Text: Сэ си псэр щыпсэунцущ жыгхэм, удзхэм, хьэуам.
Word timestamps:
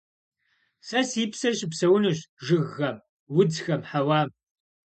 Сэ 0.87 0.99
си 1.09 1.23
псэр 1.31 1.53
щыпсэунцущ 1.59 2.19
жыгхэм, 2.45 2.97
удзхэм, 3.39 3.81
хьэуам. 3.89 4.29